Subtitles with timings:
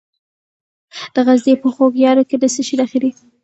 [1.13, 3.11] د غزني په خوږیاڼو کې د څه شي نښې دي؟